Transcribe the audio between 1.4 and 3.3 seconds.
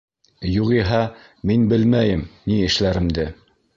мин белмәйем ни эшләремде!